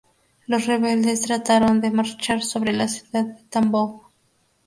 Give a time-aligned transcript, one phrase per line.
[0.47, 4.07] Los rebeldes trataron de marchar sobre la ciudad de Tambov.